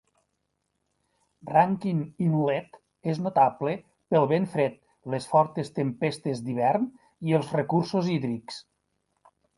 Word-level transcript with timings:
Rankin 1.49 1.99
Inlet 2.27 2.79
és 3.13 3.19
notable 3.25 3.75
pel 4.15 4.25
vent 4.33 4.47
fred, 4.55 4.79
les 5.15 5.27
fortes 5.35 5.71
tempestes 5.77 6.43
d'hivern 6.47 6.89
i 7.31 7.39
els 7.41 7.53
recursos 7.61 8.11
hídrics. 8.17 8.59